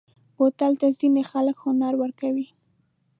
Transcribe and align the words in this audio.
بوتل 0.35 0.73
ته 0.81 0.87
ځینې 0.99 1.23
خلک 1.31 1.57
هنر 1.63 1.93
ورکوي. 2.01 2.47